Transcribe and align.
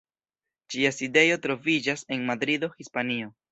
Ĝia 0.75 0.91
sidejo 0.99 1.37
troviĝas 1.45 2.07
en 2.17 2.27
Madrido, 2.33 2.73
Hispanio. 2.83 3.33